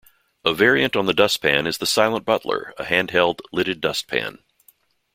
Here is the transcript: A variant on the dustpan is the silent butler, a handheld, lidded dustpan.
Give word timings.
A 0.43 0.51
variant 0.51 0.95
on 0.95 1.05
the 1.05 1.13
dustpan 1.13 1.67
is 1.67 1.77
the 1.77 1.85
silent 1.85 2.25
butler, 2.25 2.73
a 2.79 2.85
handheld, 2.85 3.39
lidded 3.51 3.81
dustpan. 3.81 4.39